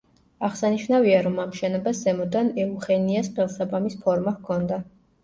აღსანიშნავია, 0.47 1.19
რომ 1.27 1.35
ამ 1.43 1.51
შენობას 1.57 1.99
ზემოდან 2.07 2.49
ეუხენიას 2.63 3.29
ყელსაბამის 3.37 3.99
ფორმა 4.07 4.35
ჰქონდა. 4.39 4.81